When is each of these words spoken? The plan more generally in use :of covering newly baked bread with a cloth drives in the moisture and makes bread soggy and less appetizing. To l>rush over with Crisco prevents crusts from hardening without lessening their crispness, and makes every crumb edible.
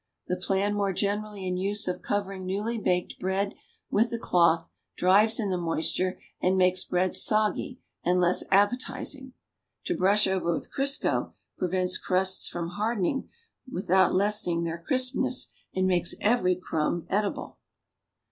The 0.27 0.35
plan 0.35 0.73
more 0.73 0.93
generally 0.93 1.45
in 1.47 1.57
use 1.57 1.87
:of 1.87 2.01
covering 2.01 2.43
newly 2.43 2.79
baked 2.79 3.19
bread 3.19 3.53
with 3.91 4.11
a 4.11 4.17
cloth 4.17 4.71
drives 4.97 5.39
in 5.39 5.51
the 5.51 5.59
moisture 5.59 6.19
and 6.41 6.57
makes 6.57 6.83
bread 6.83 7.13
soggy 7.13 7.79
and 8.03 8.19
less 8.19 8.43
appetizing. 8.49 9.33
To 9.83 9.93
l>rush 9.95 10.25
over 10.25 10.51
with 10.51 10.71
Crisco 10.75 11.33
prevents 11.55 11.99
crusts 11.99 12.49
from 12.49 12.69
hardening 12.69 13.29
without 13.71 14.15
lessening 14.15 14.63
their 14.63 14.79
crispness, 14.83 15.51
and 15.75 15.85
makes 15.85 16.15
every 16.19 16.55
crumb 16.55 17.05
edible. 17.07 17.59